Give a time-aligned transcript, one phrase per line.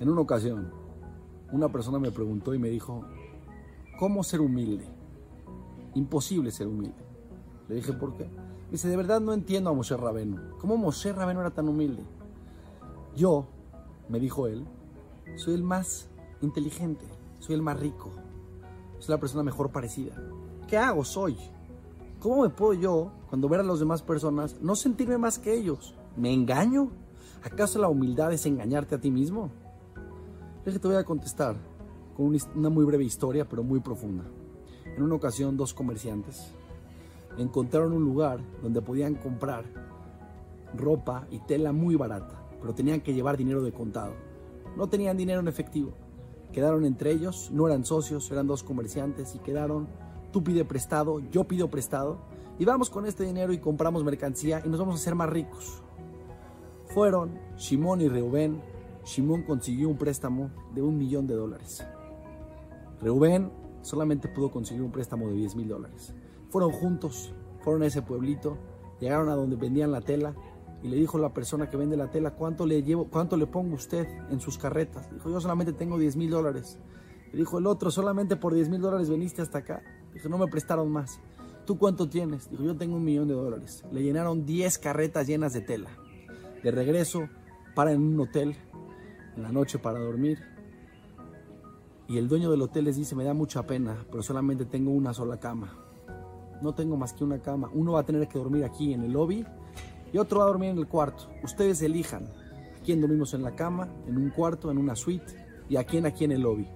[0.00, 0.70] En una ocasión,
[1.50, 3.04] una persona me preguntó y me dijo,
[3.98, 4.86] ¿cómo ser humilde?
[5.94, 7.04] Imposible ser humilde.
[7.68, 8.30] Le dije, ¿por qué?
[8.70, 10.56] Dice, de verdad no entiendo a Moshe Rabeno.
[10.60, 12.04] ¿Cómo Moshe Rabeno era tan humilde?
[13.16, 13.46] Yo,
[14.08, 14.64] me dijo él,
[15.36, 16.08] soy el más
[16.42, 17.04] inteligente,
[17.40, 18.10] soy el más rico,
[18.98, 20.14] soy la persona mejor parecida.
[20.68, 21.04] ¿Qué hago?
[21.04, 21.36] Soy.
[22.20, 25.94] ¿Cómo me puedo yo, cuando ver a las demás personas, no sentirme más que ellos?
[26.16, 26.90] ¿Me engaño?
[27.42, 29.50] ¿Acaso la humildad es engañarte a ti mismo?
[30.72, 31.56] Que te voy a contestar
[32.14, 34.24] con una muy breve historia, pero muy profunda.
[34.94, 36.52] En una ocasión, dos comerciantes
[37.38, 39.64] encontraron un lugar donde podían comprar
[40.76, 44.12] ropa y tela muy barata, pero tenían que llevar dinero de contado.
[44.76, 45.94] No tenían dinero en efectivo.
[46.52, 49.88] Quedaron entre ellos, no eran socios, eran dos comerciantes y quedaron,
[50.32, 52.18] tú pide prestado, yo pido prestado,
[52.58, 55.82] y vamos con este dinero y compramos mercancía y nos vamos a hacer más ricos.
[56.88, 58.60] Fueron Shimón y Reubén.
[59.08, 61.82] Shimón consiguió un préstamo de un millón de dólares.
[63.00, 63.50] Reubén
[63.80, 66.14] solamente pudo conseguir un préstamo de 10 mil dólares.
[66.50, 68.58] Fueron juntos, fueron a ese pueblito,
[69.00, 70.34] llegaron a donde vendían la tela
[70.82, 73.76] y le dijo la persona que vende la tela, ¿cuánto le, llevo, cuánto le pongo
[73.76, 75.10] usted en sus carretas?
[75.10, 76.78] Dijo, yo solamente tengo 10 mil dólares.
[77.32, 79.82] Le dijo el otro, solamente por 10 mil dólares veniste hasta acá.
[80.12, 81.18] Dijo, no me prestaron más.
[81.64, 82.50] ¿Tú cuánto tienes?
[82.50, 83.84] Dijo, yo tengo un millón de dólares.
[83.90, 85.90] Le llenaron 10 carretas llenas de tela.
[86.62, 87.28] De regreso,
[87.74, 88.56] para en un hotel
[89.38, 90.38] en la noche para dormir.
[92.08, 95.14] Y el dueño del hotel les dice, me da mucha pena, pero solamente tengo una
[95.14, 95.76] sola cama.
[96.60, 97.70] No tengo más que una cama.
[97.72, 99.46] Uno va a tener que dormir aquí en el lobby
[100.12, 101.28] y otro va a dormir en el cuarto.
[101.44, 105.32] Ustedes elijan a quién dormimos en la cama, en un cuarto, en una suite
[105.68, 106.66] y a quién aquí en el lobby.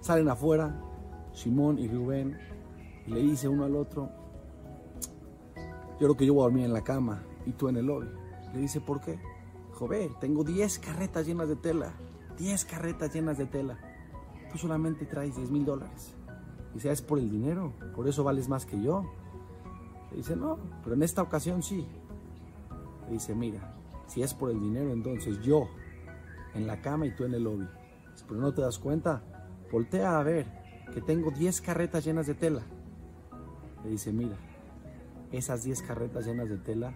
[0.00, 0.78] Salen afuera,
[1.32, 2.36] Simón y Rubén,
[3.06, 4.10] y le dice uno al otro,
[5.92, 8.08] yo creo que yo voy a dormir en la cama y tú en el lobby.
[8.52, 9.18] Le dice, ¿por qué?
[9.74, 11.92] Joder, tengo 10 carretas llenas de tela,
[12.38, 13.78] 10 carretas llenas de tela.
[14.50, 16.14] Tú solamente traes 10 mil dólares.
[16.74, 19.04] Dice, es por el dinero, por eso vales más que yo.
[20.10, 21.86] Le dice, no, pero en esta ocasión sí.
[23.06, 23.74] Le dice, mira,
[24.06, 25.68] si es por el dinero, entonces yo
[26.54, 27.68] en la cama y tú en el lobby.
[28.28, 29.22] Pero no te das cuenta,
[29.70, 30.46] voltea a ver
[30.92, 32.62] que tengo 10 carretas llenas de tela.
[33.84, 34.36] Le dice, mira,
[35.32, 36.94] esas 10 carretas llenas de tela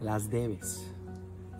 [0.00, 0.92] las debes.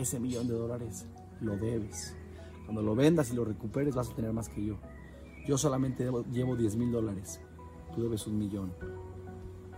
[0.02, 1.06] Ese millón de dólares
[1.40, 2.16] lo debes.
[2.64, 4.78] Cuando lo vendas y lo recuperes vas a tener más que yo.
[5.46, 7.40] Yo solamente llevo 10 mil dólares.
[7.94, 8.72] Tú debes un millón.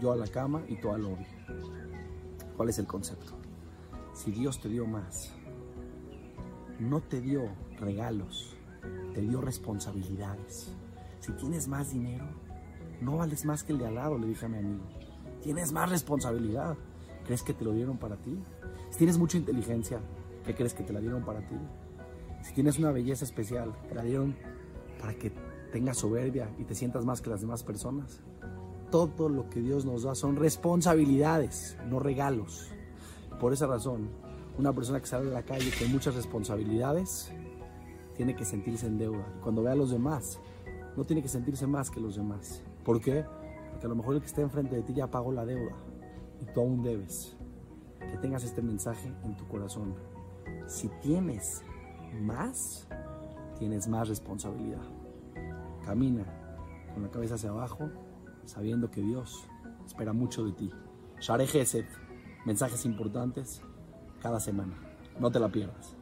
[0.00, 1.26] Yo a la cama y tú al lobby.
[2.56, 3.34] ¿Cuál es el concepto?
[4.14, 5.30] Si Dios te dio más,
[6.78, 7.42] no te dio
[7.78, 8.56] regalos,
[9.12, 10.72] te dio responsabilidades.
[11.20, 12.24] Si tienes más dinero,
[13.02, 14.84] no vales más que el de al lado, le dije a mi amigo.
[15.42, 16.78] Tienes más responsabilidad.
[17.26, 18.38] ¿Crees que te lo dieron para ti?
[18.94, 19.98] Si tienes mucha inteligencia,
[20.46, 21.56] ¿qué crees que te la dieron para ti?
[22.42, 24.36] Si tienes una belleza especial, ¿te la dieron
[25.00, 25.32] para que
[25.72, 28.22] tengas soberbia y te sientas más que las demás personas?
[28.92, 32.70] Todo lo que Dios nos da son responsabilidades, no regalos.
[33.40, 34.10] Por esa razón,
[34.58, 37.32] una persona que sale a la calle con muchas responsabilidades
[38.14, 39.26] tiene que sentirse en deuda.
[39.42, 40.38] Cuando ve a los demás,
[40.96, 42.62] no tiene que sentirse más que los demás.
[42.84, 43.24] ¿Por qué?
[43.72, 45.74] Porque a lo mejor el que está enfrente de ti ya pagó la deuda
[46.40, 47.36] y tú aún debes.
[48.10, 49.94] Que tengas este mensaje en tu corazón.
[50.66, 51.62] Si tienes
[52.20, 52.86] más,
[53.58, 54.82] tienes más responsabilidad.
[55.84, 56.24] Camina
[56.92, 57.90] con la cabeza hacia abajo,
[58.44, 59.46] sabiendo que Dios
[59.86, 60.70] espera mucho de ti.
[61.20, 61.86] Share Gesed,
[62.44, 63.62] mensajes importantes
[64.20, 64.74] cada semana.
[65.18, 65.96] No te la pierdas.